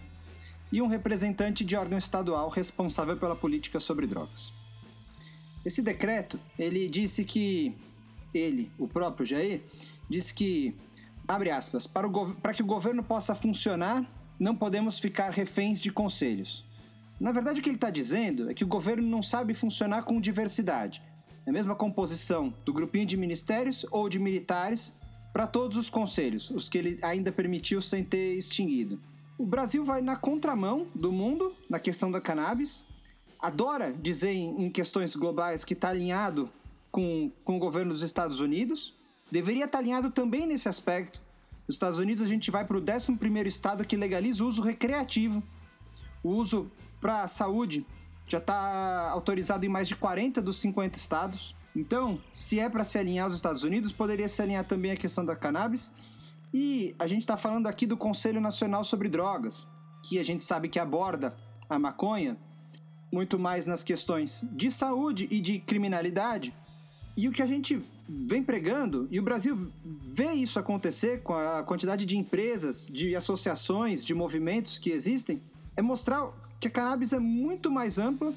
E 0.72 0.82
um 0.82 0.88
representante 0.88 1.64
de 1.66 1.76
órgão 1.76 1.98
estadual 1.98 2.50
responsável 2.50 3.18
pela 3.18 3.36
política 3.36 3.80
sobre 3.80 4.06
drogas. 4.06 4.52
Esse 5.66 5.82
decreto, 5.82 6.40
ele 6.58 6.88
disse 6.88 7.26
que 7.26 7.76
ele, 8.34 8.72
o 8.78 8.88
próprio 8.88 9.26
Jair, 9.26 9.62
disse 10.10 10.34
que 10.34 10.76
abre 11.28 11.52
aspas, 11.52 11.86
para, 11.86 12.08
o, 12.08 12.34
para 12.36 12.54
que 12.54 12.64
o 12.64 12.66
governo 12.66 13.04
possa 13.04 13.36
funcionar, 13.36 14.04
não 14.40 14.56
podemos 14.56 14.98
ficar 14.98 15.30
reféns 15.30 15.80
de 15.80 15.92
conselhos. 15.92 16.66
Na 17.20 17.32
verdade, 17.32 17.60
o 17.60 17.64
que 17.64 17.70
ele 17.70 17.76
está 17.76 17.90
dizendo 17.90 18.50
é 18.50 18.54
que 18.54 18.64
o 18.64 18.68
governo 18.68 19.08
não 19.08 19.22
sabe 19.22 19.54
funcionar 19.54 20.04
com 20.04 20.20
diversidade. 20.22 21.04
É 21.46 21.50
a 21.50 21.54
mesma 21.54 21.76
composição 21.76 22.54
do 22.66 22.74
grupinho 22.74 23.06
de 23.06 23.18
ministérios 23.18 23.86
ou 23.92 24.08
de 24.08 24.18
militares 24.18 24.96
para 25.34 25.46
todos 25.46 25.78
os 25.78 25.90
conselhos, 25.90 26.50
os 26.50 26.70
que 26.70 26.78
ele 26.78 27.00
ainda 27.02 27.32
permitiu 27.32 27.82
sem 27.82 28.04
ter 28.04 28.36
extinguido. 28.36 29.00
O 29.40 29.46
Brasil 29.46 29.86
vai 29.86 30.02
na 30.02 30.18
contramão 30.18 30.86
do 30.94 31.14
mundo 31.14 31.56
na 31.70 31.80
questão 31.80 32.12
da 32.12 32.20
cannabis, 32.20 32.86
adora 33.40 33.94
dizer 33.94 34.34
em 34.34 34.70
questões 34.70 35.16
globais 35.16 35.64
que 35.64 35.74
está 35.74 35.88
alinhado 35.88 36.50
com, 36.92 37.32
com 37.46 37.56
o 37.56 37.60
governo 37.60 37.94
dos 37.94 38.02
Estados 38.02 38.42
Unidos, 38.42 38.94
deveria 39.32 39.64
estar 39.64 39.78
alinhado 39.78 40.12
também 40.12 40.46
nesse 40.46 40.68
aspecto. 40.68 41.22
Nos 41.66 41.78
Estados 41.78 42.00
Unidos, 42.00 42.22
a 42.22 42.26
gente 42.26 42.52
vai 42.52 42.66
para 42.66 42.76
o 42.76 42.82
11 42.82 43.48
estado 43.48 43.86
que 43.86 43.96
legaliza 43.96 44.44
o 44.44 44.48
uso 44.48 44.62
recreativo. 44.62 45.42
O 46.22 46.32
uso 46.32 46.70
para 47.00 47.22
a 47.22 47.28
saúde 47.30 47.86
já 48.28 48.40
está 48.40 49.10
autorizado 49.10 49.66
em 49.66 49.70
mais 49.70 49.88
de 49.88 49.96
40 49.96 50.42
dos 50.42 50.58
50 50.60 50.98
estados. 50.98 51.56
Então, 51.74 52.20
se 52.34 52.60
é 52.60 52.68
para 52.68 52.84
se 52.84 52.98
alinhar 52.98 53.24
aos 53.24 53.36
Estados 53.36 53.64
Unidos, 53.64 53.94
poderia 53.94 54.28
se 54.28 54.42
alinhar 54.42 54.66
também 54.66 54.92
a 54.92 54.98
questão 54.98 55.24
da 55.24 55.34
cannabis. 55.34 55.94
E 56.54 56.96
a 56.98 57.06
gente 57.06 57.22
está 57.22 57.38
falando 57.38 57.68
aqui 57.68 57.86
do 57.86 57.96
Conselho 57.96 58.42
Nacional 58.42 58.84
sobre 58.84 59.08
Drogas, 59.08 59.68
que 60.04 60.18
a 60.18 60.24
gente 60.24 60.44
sabe 60.44 60.68
que 60.70 60.80
aborda 60.80 61.36
a 61.70 61.78
maconha 61.78 62.38
muito 63.12 63.38
mais 63.38 63.66
nas 63.66 63.84
questões 63.84 64.48
de 64.52 64.72
saúde 64.72 65.28
e 65.30 65.40
de 65.40 65.60
criminalidade. 65.60 66.54
E 67.16 67.28
o 67.28 67.32
que 67.32 67.42
a 67.42 67.46
gente 67.46 67.82
vem 68.08 68.44
pregando, 68.44 69.08
e 69.12 69.20
o 69.20 69.24
Brasil 69.24 69.72
vê 69.84 70.34
isso 70.34 70.58
acontecer 70.58 71.22
com 71.22 71.34
a 71.34 71.62
quantidade 71.64 72.06
de 72.06 72.18
empresas, 72.18 72.88
de 72.88 73.16
associações, 73.16 74.04
de 74.04 74.14
movimentos 74.14 74.80
que 74.80 74.90
existem, 74.90 75.42
é 75.76 75.82
mostrar 75.82 76.32
que 76.60 76.68
a 76.68 76.72
cannabis 76.72 77.14
é 77.14 77.20
muito 77.20 77.70
mais 77.70 78.00
ampla 78.00 78.34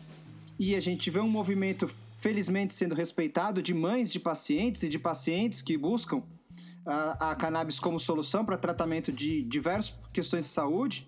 e 0.58 0.74
a 0.74 0.80
gente 0.80 1.10
vê 1.10 1.20
um 1.20 1.28
movimento 1.28 1.88
felizmente 2.18 2.74
sendo 2.74 2.94
respeitado 2.94 3.62
de 3.62 3.74
mães 3.74 4.10
de 4.10 4.20
pacientes 4.20 4.82
e 4.82 4.88
de 4.88 4.98
pacientes 4.98 5.62
que 5.62 5.76
buscam 5.76 6.22
a, 6.86 7.30
a 7.30 7.34
cannabis 7.34 7.78
como 7.78 7.98
solução 7.98 8.44
para 8.44 8.56
tratamento 8.56 9.12
de 9.12 9.42
diversas 9.42 9.98
questões 10.12 10.44
de 10.44 10.50
saúde. 10.50 11.06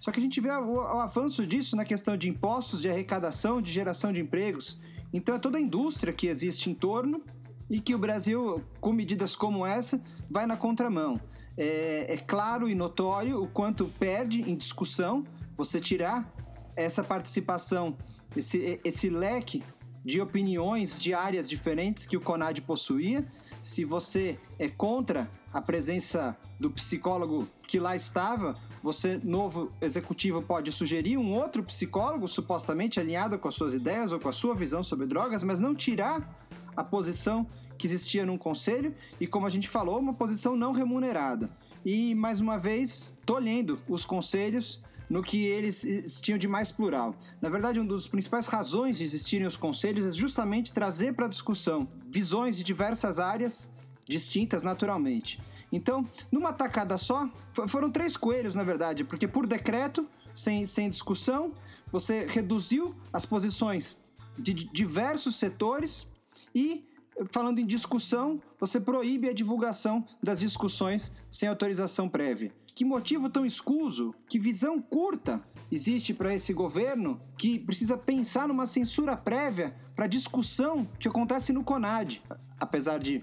Só 0.00 0.10
que 0.10 0.18
a 0.18 0.22
gente 0.22 0.40
vê 0.40 0.50
o, 0.50 0.74
o 0.74 1.00
avanço 1.00 1.46
disso 1.46 1.76
na 1.76 1.84
questão 1.84 2.16
de 2.16 2.28
impostos, 2.28 2.82
de 2.82 2.88
arrecadação, 2.88 3.62
de 3.62 3.70
geração 3.70 4.12
de 4.12 4.20
empregos. 4.20 4.78
Então 5.12 5.34
é 5.34 5.38
toda 5.38 5.58
a 5.58 5.60
indústria 5.60 6.12
que 6.12 6.26
existe 6.26 6.70
em 6.70 6.74
torno 6.74 7.22
e 7.70 7.80
que 7.80 7.94
o 7.94 7.98
Brasil, 7.98 8.62
com 8.80 8.92
medidas 8.92 9.36
como 9.36 9.64
essa, 9.64 10.00
vai 10.30 10.46
na 10.46 10.56
contramão. 10.56 11.20
É, 11.56 12.14
é 12.14 12.16
claro 12.16 12.68
e 12.68 12.74
notório 12.74 13.42
o 13.42 13.46
quanto 13.46 13.86
perde 13.98 14.50
em 14.50 14.56
discussão 14.56 15.24
você 15.56 15.80
tirar 15.80 16.30
essa 16.74 17.04
participação, 17.04 17.96
esse, 18.34 18.80
esse 18.82 19.10
leque 19.10 19.62
de 20.04 20.20
opiniões 20.20 20.98
de 20.98 21.14
áreas 21.14 21.48
diferentes 21.48 22.06
que 22.06 22.16
o 22.16 22.20
CONAD 22.20 22.62
possuía. 22.62 23.24
Se 23.62 23.84
você 23.84 24.38
é 24.58 24.68
contra 24.68 25.30
a 25.52 25.60
presença 25.60 26.36
do 26.58 26.70
psicólogo 26.70 27.48
que 27.66 27.78
lá 27.78 27.94
estava, 27.94 28.58
você, 28.82 29.20
novo 29.22 29.70
executivo, 29.80 30.42
pode 30.42 30.72
sugerir 30.72 31.16
um 31.16 31.32
outro 31.32 31.62
psicólogo 31.62 32.26
supostamente 32.26 32.98
alinhado 32.98 33.38
com 33.38 33.46
as 33.46 33.54
suas 33.54 33.72
ideias 33.72 34.10
ou 34.10 34.18
com 34.18 34.28
a 34.28 34.32
sua 34.32 34.54
visão 34.54 34.82
sobre 34.82 35.06
drogas, 35.06 35.44
mas 35.44 35.60
não 35.60 35.74
tirar 35.74 36.36
a 36.76 36.82
posição 36.82 37.46
que 37.78 37.86
existia 37.86 38.26
num 38.26 38.36
conselho 38.36 38.94
e, 39.20 39.26
como 39.26 39.46
a 39.46 39.50
gente 39.50 39.68
falou, 39.68 39.98
uma 39.98 40.14
posição 40.14 40.56
não 40.56 40.72
remunerada. 40.72 41.48
E, 41.84 42.14
mais 42.14 42.40
uma 42.40 42.58
vez, 42.58 43.16
tolhendo 43.24 43.78
os 43.88 44.04
conselhos 44.04 44.80
no 45.12 45.22
que 45.22 45.44
eles 45.44 45.86
tinham 46.22 46.38
de 46.38 46.48
mais 46.48 46.72
plural. 46.72 47.14
Na 47.38 47.50
verdade, 47.50 47.78
uma 47.78 47.94
das 47.94 48.08
principais 48.08 48.46
razões 48.46 48.96
de 48.96 49.04
existirem 49.04 49.46
os 49.46 49.58
conselhos 49.58 50.06
é 50.06 50.10
justamente 50.10 50.72
trazer 50.72 51.12
para 51.12 51.28
discussão 51.28 51.86
visões 52.08 52.56
de 52.56 52.64
diversas 52.64 53.18
áreas 53.18 53.70
distintas 54.08 54.62
naturalmente. 54.62 55.38
Então, 55.70 56.08
numa 56.30 56.50
tacada 56.50 56.96
só, 56.96 57.28
foram 57.68 57.90
três 57.90 58.16
coelhos, 58.16 58.54
na 58.54 58.64
verdade, 58.64 59.04
porque 59.04 59.28
por 59.28 59.46
decreto, 59.46 60.08
sem, 60.32 60.64
sem 60.64 60.88
discussão, 60.88 61.52
você 61.90 62.24
reduziu 62.26 62.94
as 63.12 63.26
posições 63.26 64.00
de 64.38 64.54
diversos 64.54 65.36
setores 65.36 66.06
e 66.54 66.86
falando 67.30 67.58
em 67.58 67.66
discussão, 67.66 68.40
você 68.58 68.80
proíbe 68.80 69.28
a 69.28 69.34
divulgação 69.34 70.06
das 70.22 70.40
discussões 70.40 71.12
sem 71.30 71.50
autorização 71.50 72.08
prévia. 72.08 72.50
Que 72.74 72.84
motivo 72.84 73.28
tão 73.28 73.44
escuso, 73.44 74.14
que 74.28 74.38
visão 74.38 74.80
curta 74.80 75.42
existe 75.70 76.14
para 76.14 76.34
esse 76.34 76.52
governo 76.54 77.20
que 77.36 77.58
precisa 77.58 77.98
pensar 77.98 78.48
numa 78.48 78.66
censura 78.66 79.16
prévia 79.16 79.74
para 79.94 80.06
discussão 80.06 80.86
que 80.98 81.06
acontece 81.06 81.52
no 81.52 81.62
CONAD? 81.62 82.22
Apesar 82.58 82.98
de 82.98 83.22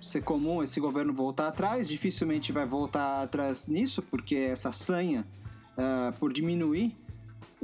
ser 0.00 0.22
comum 0.22 0.62
esse 0.62 0.78
governo 0.78 1.12
voltar 1.12 1.48
atrás, 1.48 1.88
dificilmente 1.88 2.52
vai 2.52 2.66
voltar 2.66 3.22
atrás 3.22 3.66
nisso, 3.66 4.02
porque 4.02 4.36
essa 4.36 4.70
sanha 4.70 5.26
uh, 5.72 6.16
por 6.18 6.32
diminuir 6.32 6.96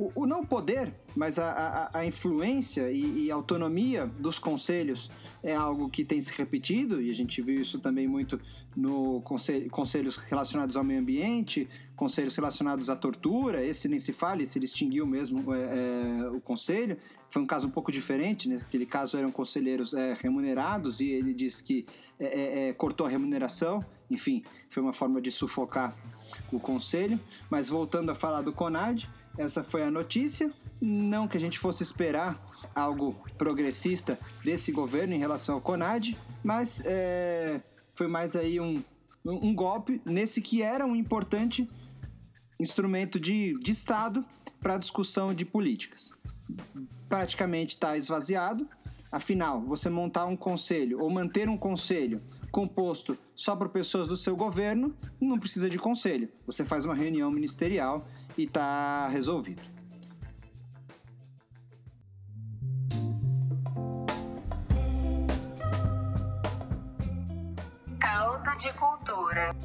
o, 0.01 0.23
o 0.23 0.27
não 0.27 0.43
poder, 0.45 0.95
mas 1.15 1.39
a, 1.39 1.51
a, 1.93 1.99
a 1.99 2.07
influência 2.07 2.91
e, 2.91 3.27
e, 3.27 3.31
autonomia 3.31 4.07
dos 4.07 4.39
conselhos 4.39 5.11
é 5.43 5.55
algo 5.55 5.91
que 5.91 6.05
tem 6.05 6.19
se 6.21 6.33
repetido, 6.33 7.03
e 7.03 7.11
a 7.11 7.13
gente 7.13 7.43
viu 7.43 7.61
isso 7.61 7.79
também 7.79 8.09
muito 8.09 8.41
no 8.75 9.21
conselho, 9.21 9.69
conselhos 9.69 10.17
relacionados 10.17 10.77
ao 10.77 10.85
meio 10.85 11.01
ambiente, 11.01 11.69
conselhos 11.97 12.35
relacionados 12.35 12.89
à 12.89 12.97
tortura, 12.97 13.63
esse 13.63 13.89
nem 13.89 13.99
se 13.99 14.13
fala, 14.13 14.45
se 14.47 14.59
ele 14.59 14.65
extinguiu 14.65 15.07
mesmo 15.07 15.53
é, 15.55 15.59
é, 15.59 16.29
o 16.31 16.41
conselho. 16.41 16.97
Foi 17.29 17.43
um 17.43 17.47
caso 17.47 17.67
um 17.69 17.71
pouco 17.71 17.93
diferente, 17.93 18.49
né? 18.49 18.57
Aquele 18.57 18.87
caso 18.87 19.19
eram 19.19 19.31
conselheiros 19.31 19.93
é, 19.93 20.15
remunerados 20.15 21.01
e 21.01 21.09
ele 21.09 21.35
disse 21.35 21.63
que 21.63 21.85
é, 22.19 22.25
é, 22.25 22.69
é, 22.69 22.73
cortou 22.73 23.07
a 23.07 23.11
remuneração, 23.11 23.85
enfim, 24.11 24.43
foi 24.69 24.83
uma 24.83 24.93
forma 24.93 25.21
de 25.21 25.31
sufocar 25.31 25.95
o 26.53 26.59
conselho. 26.61 27.19
Mas 27.49 27.69
voltando 27.69 28.11
a 28.11 28.15
falar 28.15 28.43
do 28.43 28.53
CONAD, 28.53 29.09
essa 29.39 29.63
foi 29.63 29.83
a 29.83 29.91
notícia. 29.91 30.51
Não 30.81 31.29
que 31.29 31.37
a 31.37 31.41
gente 31.41 31.59
fosse 31.59 31.83
esperar 31.83 32.41
algo 32.75 33.17
progressista 33.37 34.19
desse 34.45 34.73
governo 34.73 35.15
em 35.15 35.19
relação 35.19 35.57
ao 35.57 35.61
CONAD, 35.61 36.17
mas 36.43 36.83
é, 36.85 37.61
foi 37.95 38.07
mais 38.07 38.37
aí 38.37 38.61
um, 38.61 38.83
um 39.25 39.55
golpe 39.55 40.01
nesse 40.05 40.41
que 40.41 40.63
era 40.63 40.87
um 40.87 40.97
importante 40.97 41.69
instrumento 42.59 43.19
de, 43.19 43.59
de 43.61 43.71
Estado 43.71 44.25
para 44.61 44.79
discussão 44.79 45.35
de 45.35 45.45
políticas. 45.45 46.15
Praticamente 47.09 47.75
está 47.75 47.97
esvaziado. 47.97 48.69
Afinal, 49.11 49.61
você 49.61 49.89
montar 49.91 50.27
um 50.27 50.37
conselho 50.37 51.01
ou 51.01 51.11
manter 51.11 51.49
um 51.49 51.57
conselho 51.57 52.23
composto 52.51 53.17
só 53.35 53.55
por 53.55 53.69
pessoas 53.69 54.09
do 54.09 54.17
seu 54.17 54.37
governo 54.37 54.95
não 55.21 55.39
precisa 55.39 55.71
de 55.71 55.79
conselho. 55.79 56.29
Você 56.47 56.65
faz 56.65 56.85
uma 56.85 56.95
reunião 56.95 57.31
ministerial 57.31 58.07
e 58.37 58.45
está 58.45 59.09
resolvido. 59.09 59.63
Caldo 67.99 68.57
de 68.57 68.73
cultura. 68.75 69.57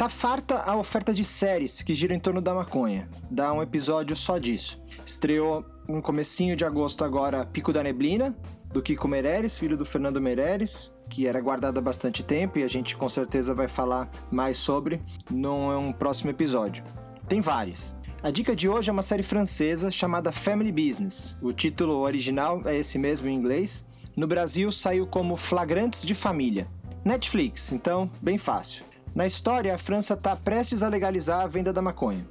Tá 0.00 0.08
farta 0.08 0.62
a 0.62 0.76
oferta 0.76 1.12
de 1.12 1.22
séries 1.26 1.82
que 1.82 1.92
gira 1.92 2.14
em 2.14 2.18
torno 2.18 2.40
da 2.40 2.54
maconha. 2.54 3.06
Dá 3.30 3.52
um 3.52 3.62
episódio 3.62 4.16
só 4.16 4.38
disso. 4.38 4.80
Estreou 5.04 5.62
no 5.90 6.02
comecinho 6.02 6.56
de 6.56 6.64
agosto 6.64 7.04
agora 7.04 7.44
Pico 7.44 7.72
da 7.72 7.82
Neblina, 7.82 8.34
do 8.72 8.82
Kiko 8.82 9.08
Meirelles, 9.08 9.58
filho 9.58 9.76
do 9.76 9.84
Fernando 9.84 10.20
Meirelles, 10.20 10.94
que 11.08 11.26
era 11.26 11.40
guardado 11.40 11.78
há 11.78 11.80
bastante 11.82 12.22
tempo 12.22 12.58
e 12.58 12.62
a 12.62 12.68
gente 12.68 12.96
com 12.96 13.08
certeza 13.08 13.54
vai 13.54 13.68
falar 13.68 14.08
mais 14.30 14.58
sobre 14.58 15.00
num 15.30 15.92
próximo 15.92 16.30
episódio. 16.30 16.84
Tem 17.28 17.40
várias. 17.40 17.94
A 18.22 18.30
dica 18.30 18.54
de 18.54 18.68
hoje 18.68 18.90
é 18.90 18.92
uma 18.92 19.02
série 19.02 19.22
francesa 19.22 19.90
chamada 19.90 20.30
Family 20.30 20.70
Business. 20.70 21.36
O 21.42 21.52
título 21.52 21.98
original 21.98 22.62
é 22.64 22.76
esse 22.76 22.98
mesmo 22.98 23.28
em 23.28 23.34
inglês. 23.34 23.86
No 24.16 24.26
Brasil 24.26 24.70
saiu 24.70 25.06
como 25.06 25.36
Flagrantes 25.36 26.02
de 26.02 26.14
Família. 26.14 26.68
Netflix, 27.04 27.72
então 27.72 28.10
bem 28.20 28.36
fácil. 28.36 28.84
Na 29.14 29.26
história, 29.26 29.74
a 29.74 29.78
França 29.78 30.14
está 30.14 30.36
prestes 30.36 30.82
a 30.82 30.88
legalizar 30.88 31.40
a 31.40 31.46
venda 31.46 31.72
da 31.72 31.82
maconha. 31.82 32.26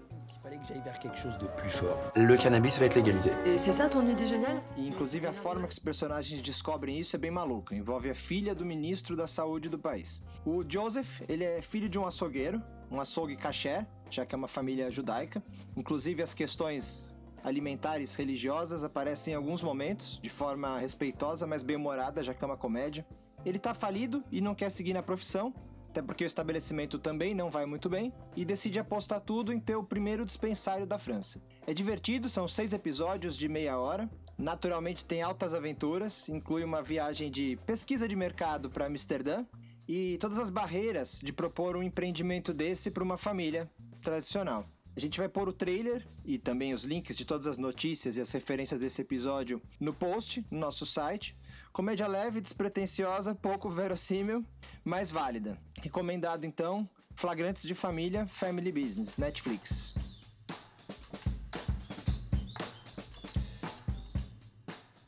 Le 2.15 2.37
cannabis 2.37 2.77
vai 2.77 2.87
être 2.87 2.95
légalisé. 2.95 3.31
Et 3.45 3.57
c'est 3.57 3.71
ça 3.71 3.87
ton 3.87 4.05
idée 4.05 4.27
géniale 4.27 4.61
E 4.77 4.87
inclusive 4.87 5.25
a 5.25 5.33
forma 5.33 5.67
que 5.67 5.73
os 5.73 5.79
personagens 5.79 6.41
descobrem 6.41 6.99
isso 6.99 7.15
é 7.15 7.19
bem 7.19 7.31
maluca. 7.31 7.75
Envolve 7.75 8.09
a 8.09 8.15
filha 8.15 8.53
do 8.53 8.65
ministro 8.65 9.15
da 9.15 9.27
saúde 9.27 9.69
do 9.69 9.79
país. 9.79 10.21
O 10.45 10.63
Joseph, 10.67 11.21
ele 11.27 11.43
é 11.43 11.61
filho 11.61 11.89
de 11.89 11.97
um 11.97 12.05
açougueiro, 12.05 12.61
um 12.91 12.99
açougue 12.99 13.35
caché, 13.35 13.85
já 14.09 14.25
que 14.25 14.35
é 14.35 14.37
uma 14.37 14.47
família 14.47 14.89
judaica. 14.89 15.43
Inclusive 15.75 16.21
as 16.21 16.33
questões 16.33 17.09
alimentares 17.43 18.15
religiosas 18.15 18.83
aparecem 18.83 19.33
em 19.33 19.37
alguns 19.37 19.61
momentos, 19.61 20.19
de 20.21 20.29
forma 20.29 20.77
respeitosa, 20.79 21.47
mas 21.47 21.63
bem-humorada, 21.63 22.21
já 22.21 22.33
que 22.33 22.43
é 22.43 22.47
uma 22.47 22.57
comédia. 22.57 23.05
Ele 23.45 23.57
tá 23.57 23.73
falido 23.73 24.23
e 24.31 24.41
não 24.41 24.53
quer 24.53 24.69
seguir 24.69 24.93
na 24.93 25.01
profissão, 25.01 25.53
até 25.99 26.01
porque 26.01 26.23
o 26.23 26.25
estabelecimento 26.25 26.97
também 26.97 27.35
não 27.35 27.49
vai 27.49 27.65
muito 27.65 27.89
bem, 27.89 28.13
e 28.33 28.45
decide 28.45 28.79
apostar 28.79 29.19
tudo 29.19 29.51
em 29.51 29.59
ter 29.59 29.75
o 29.75 29.83
primeiro 29.83 30.23
dispensário 30.23 30.87
da 30.87 30.97
França. 30.97 31.41
É 31.67 31.73
divertido, 31.73 32.29
são 32.29 32.47
seis 32.47 32.71
episódios 32.71 33.37
de 33.37 33.49
meia 33.49 33.77
hora. 33.77 34.09
Naturalmente 34.37 35.05
tem 35.05 35.21
altas 35.21 35.53
aventuras, 35.53 36.29
inclui 36.29 36.63
uma 36.63 36.81
viagem 36.81 37.29
de 37.29 37.59
pesquisa 37.65 38.07
de 38.07 38.15
mercado 38.15 38.69
para 38.69 38.85
Amsterdã 38.85 39.45
e 39.85 40.17
todas 40.19 40.39
as 40.39 40.49
barreiras 40.49 41.19
de 41.21 41.33
propor 41.33 41.75
um 41.75 41.83
empreendimento 41.83 42.53
desse 42.53 42.89
para 42.89 43.03
uma 43.03 43.17
família 43.17 43.69
tradicional. 44.01 44.65
A 44.95 44.99
gente 45.01 45.19
vai 45.19 45.27
pôr 45.27 45.49
o 45.49 45.53
trailer 45.53 46.07
e 46.23 46.37
também 46.37 46.73
os 46.73 46.83
links 46.83 47.17
de 47.17 47.25
todas 47.25 47.45
as 47.45 47.57
notícias 47.57 48.15
e 48.15 48.21
as 48.21 48.31
referências 48.31 48.79
desse 48.79 49.01
episódio 49.01 49.61
no 49.79 49.93
post, 49.93 50.45
no 50.49 50.59
nosso 50.59 50.85
site. 50.85 51.35
Comédia 51.71 52.07
leve, 52.07 52.41
despretensiosa, 52.41 53.35
pouco 53.35 53.69
verossímil, 53.69 54.45
mas 54.83 55.11
válida. 55.11 55.57
Recomendado 55.81 56.45
então, 56.45 56.89
Flagrantes 57.15 57.63
de 57.63 57.75
Família, 57.75 58.25
Family 58.27 58.71
Business, 58.71 59.17
Netflix. 59.17 59.93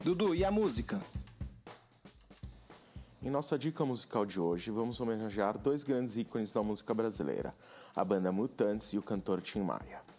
Dudu, 0.03 0.33
e 0.33 0.43
a 0.43 0.51
música? 0.51 0.99
Em 3.21 3.29
nossa 3.29 3.57
dica 3.57 3.85
musical 3.85 4.25
de 4.25 4.39
hoje, 4.39 4.71
vamos 4.71 4.99
homenagear 4.99 5.57
dois 5.57 5.83
grandes 5.83 6.17
ícones 6.17 6.51
da 6.51 6.63
música 6.63 6.93
brasileira, 6.93 7.53
a 7.95 8.03
banda 8.03 8.31
Mutantes 8.31 8.93
e 8.93 8.97
o 8.97 9.03
cantor 9.03 9.41
Tim 9.41 9.61
Maia. 9.61 10.10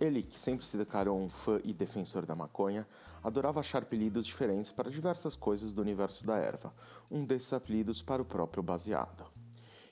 Ele, 0.00 0.22
que 0.22 0.40
sempre 0.40 0.64
se 0.64 0.78
declarou 0.78 1.20
um 1.20 1.28
fã 1.28 1.60
e 1.62 1.74
defensor 1.74 2.24
da 2.24 2.34
maconha, 2.34 2.88
adorava 3.22 3.60
achar 3.60 3.82
apelidos 3.82 4.24
diferentes 4.24 4.72
para 4.72 4.90
diversas 4.90 5.36
coisas 5.36 5.74
do 5.74 5.82
universo 5.82 6.26
da 6.26 6.38
erva, 6.38 6.72
um 7.10 7.22
desses 7.22 7.52
apelidos 7.52 8.00
para 8.00 8.22
o 8.22 8.24
próprio 8.24 8.62
baseado. 8.62 9.26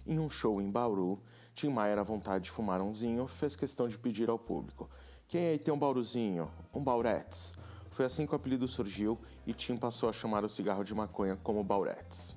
Em 0.06 0.18
um 0.18 0.30
show 0.30 0.62
em 0.62 0.70
Bauru, 0.70 1.20
Tim 1.54 1.68
Maia, 1.68 2.00
à 2.00 2.02
vontade 2.02 2.44
de 2.44 2.50
fumar 2.50 2.80
umzinho, 2.80 3.26
fez 3.26 3.54
questão 3.54 3.86
de 3.86 3.98
pedir 3.98 4.30
ao 4.30 4.38
público: 4.38 4.88
Quem 5.26 5.48
aí 5.48 5.58
tem 5.58 5.74
um 5.74 5.78
bauruzinho? 5.78 6.50
Um 6.72 6.82
bauretes? 6.82 7.52
Foi 7.90 8.06
assim 8.06 8.26
que 8.26 8.32
o 8.32 8.36
apelido 8.36 8.66
surgiu 8.66 9.18
e 9.46 9.52
Tim 9.52 9.76
passou 9.76 10.08
a 10.08 10.12
chamar 10.12 10.42
o 10.42 10.48
cigarro 10.48 10.84
de 10.84 10.94
maconha 10.94 11.36
como 11.42 11.62
bauretes. 11.62 12.34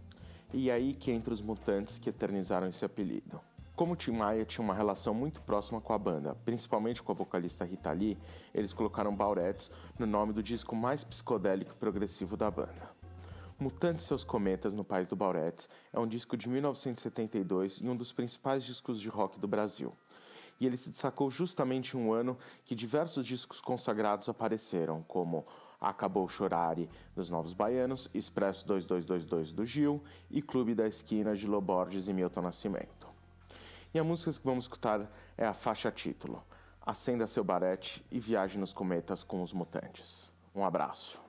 E 0.54 0.70
aí 0.70 0.94
que 0.94 1.12
entra 1.12 1.34
os 1.34 1.40
mutantes 1.42 2.00
que 2.00 2.10
eternizaram 2.10 2.68
esse 2.68 2.84
apelido. 2.84 3.40
Como 3.82 3.96
Tim 3.96 4.12
Maia 4.12 4.46
tinha 4.46 4.64
uma 4.64 4.76
relação 4.76 5.12
muito 5.12 5.42
próxima 5.42 5.82
com 5.82 5.92
a 5.92 5.98
banda, 5.98 6.36
principalmente 6.46 7.02
com 7.02 7.12
a 7.12 7.16
vocalista 7.16 7.66
Rita 7.66 7.92
Lee, 7.92 8.16
eles 8.54 8.74
colocaram 8.74 9.16
Baurettes 9.16 9.72
no 9.98 10.06
nome 10.06 10.34
do 10.34 10.44
disco 10.44 10.76
mais 10.76 11.04
psicodélico 11.04 11.72
e 11.72 11.78
progressivo 11.78 12.38
da 12.38 12.52
banda. 12.52 12.92
Mutantes 13.60 14.06
seus 14.06 14.24
Cometas 14.24 14.76
no 14.76 14.84
País 14.84 15.08
do 15.08 15.16
Baurettes 15.16 15.68
é 15.92 16.00
um 16.00 16.06
disco 16.06 16.38
de 16.38 16.48
1972 16.48 17.78
e 17.78 17.90
um 17.90 17.96
dos 17.96 18.14
principais 18.14 18.64
discos 18.64 19.02
de 19.02 19.10
rock 19.10 19.40
do 19.40 19.48
Brasil. 19.48 19.92
E 20.60 20.68
ele 20.68 20.78
se 20.78 20.92
destacou 20.92 21.32
justamente 21.32 21.98
em 21.98 22.00
um 22.00 22.14
ano 22.14 22.38
que 22.64 22.76
diversos 22.76 23.26
discos 23.26 23.60
consagrados 23.60 24.30
apareceram, 24.30 25.02
como 25.08 25.44
Acabou 25.80 26.30
Chorare 26.30 26.88
dos 27.16 27.32
Novos 27.32 27.52
Baianos, 27.52 28.12
Expresso 28.14 28.68
2222 28.68 29.52
do 29.52 29.66
Gil 29.66 30.04
e 30.30 30.40
Clube 30.40 30.76
da 30.76 30.88
Esquina 30.88 31.36
de 31.36 31.48
Loborges 31.48 32.08
e 32.08 32.14
Milton 32.14 32.44
Nascimento. 32.44 33.11
E 33.94 34.00
a 34.00 34.04
música 34.04 34.32
que 34.32 34.46
vamos 34.46 34.66
escutar 34.66 35.12
é 35.38 35.46
a 35.46 35.54
faixa 35.54 35.92
título, 35.92 36.44
Acenda 36.84 37.28
seu 37.28 37.44
barete 37.44 38.04
e 38.10 38.20
viaje 38.20 38.58
nos 38.58 38.74
cometas 38.74 39.24
com 39.24 39.44
os 39.44 39.54
mutantes. 39.54 40.32
Um 40.56 40.66
abraço. 40.66 41.22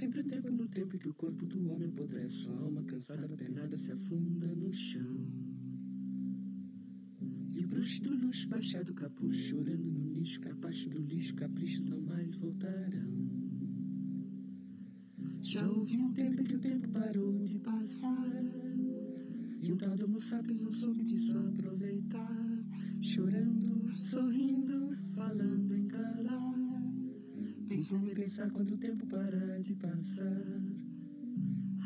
Sempre 0.00 0.22
tempo 0.22 0.50
no 0.50 0.66
tempo 0.66 0.96
em 0.96 0.98
que 0.98 1.10
o 1.10 1.12
corpo 1.12 1.44
do 1.44 1.70
homem 1.70 1.86
apodrece, 1.86 2.32
sua 2.32 2.58
alma 2.58 2.82
cansada, 2.84 3.28
penada, 3.36 3.76
se 3.76 3.92
afunda 3.92 4.46
no 4.46 4.72
chão. 4.72 5.26
E 7.52 7.62
o 7.62 7.68
bruxo 7.68 8.02
do 8.04 8.14
luxo 8.14 8.48
baixado 8.48 8.94
capuz, 8.94 9.36
chorando 9.36 9.90
no 9.90 10.06
nicho, 10.08 10.40
capaz 10.40 10.86
do 10.86 10.98
lixo, 11.02 11.34
caprichos 11.34 11.84
não 11.84 12.00
mais 12.00 12.40
voltarão. 12.40 13.28
Já 15.42 15.68
houve 15.68 15.98
um 15.98 16.10
tempo 16.14 16.40
em 16.40 16.44
que 16.44 16.56
o 16.56 16.60
tempo 16.60 16.88
parou 16.88 17.44
de 17.44 17.58
passar. 17.58 18.42
E 19.60 19.70
um 19.70 19.76
tal 19.76 19.94
do 19.98 20.18
sapiens 20.18 20.62
não 20.62 20.72
soube 20.72 21.04
disso 21.04 21.36
aproveitar. 21.36 22.64
Chorando, 23.02 23.92
sorrindo, 23.92 24.39
Pensando 27.80 28.10
em 28.10 28.14
pensar 28.14 28.50
quando 28.50 28.74
o 28.74 28.76
tempo 28.76 29.06
parar 29.06 29.58
de 29.58 29.74
passar. 29.74 30.60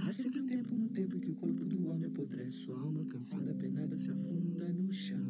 Há 0.03 0.13
sempre 0.13 0.41
um 0.41 0.47
tempo 0.47 0.75
no 0.75 0.89
tempo 0.89 1.17
em 1.17 1.21
que 1.21 1.31
o 1.31 1.37
corpo 1.37 1.65
do 1.65 1.87
homem 1.87 2.11
apodrece, 2.11 2.51
sua 2.51 2.81
alma 2.81 3.05
cansada, 3.05 3.55
penada, 3.55 3.97
se 3.97 4.11
afunda 4.11 4.73
no 4.73 4.93
chão. 4.93 5.25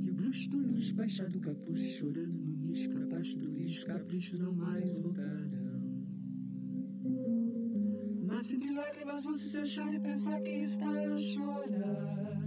E 0.00 0.08
o 0.08 0.14
bruxo 0.14 0.48
do 0.48 0.56
luxo 0.56 0.94
baixado 0.94 1.36
o 1.36 1.40
capuz, 1.42 1.82
chorando 1.98 2.38
no 2.38 2.56
nicho, 2.56 2.88
capaz 2.88 3.34
do 3.34 3.50
lixo, 3.50 3.84
caprichos 3.84 4.40
não 4.40 4.54
mais 4.54 4.98
voltarão. 4.98 5.82
Mas 8.24 8.50
entre 8.50 8.72
lágrimas 8.72 9.24
você 9.24 9.46
se 9.46 9.58
achar 9.58 9.92
e 9.92 10.00
pensar 10.00 10.40
que 10.40 10.52
está 10.52 10.88
a 10.88 11.18
chorar. 11.18 12.46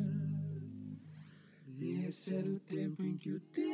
Esse 1.80 2.34
era 2.34 2.50
o 2.50 2.60
tempo 2.62 3.04
em 3.04 3.16
que 3.18 3.30
o 3.30 3.40
tempo 3.40 3.69